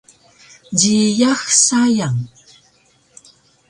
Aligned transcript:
Jiyax 0.79 1.41
sayang 1.65 2.19